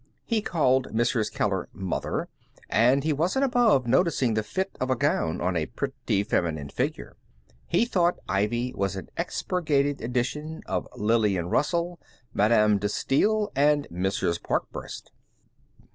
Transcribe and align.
He 0.25 0.41
called 0.41 0.87
Mrs. 0.93 1.31
Keller 1.31 1.69
"Mother," 1.73 2.27
and 2.71 3.03
he 3.03 3.13
wasn't 3.13 3.45
above 3.45 3.85
noticing 3.85 4.33
the 4.33 4.41
fit 4.41 4.75
of 4.81 4.89
a 4.89 4.95
gown 4.95 5.39
on 5.41 5.55
a 5.55 5.67
pretty 5.67 6.23
feminine 6.23 6.69
figure. 6.69 7.17
He 7.67 7.85
thought 7.85 8.17
Ivy 8.27 8.73
was 8.75 8.95
an 8.95 9.09
expurgated 9.15 10.01
edition 10.01 10.63
of 10.65 10.87
Lillian 10.97 11.49
Russell, 11.49 11.99
Madame 12.33 12.79
De 12.79 12.89
Stael, 12.89 13.51
and 13.55 13.87
Mrs. 13.91 14.41
Pankburst. 14.41 15.11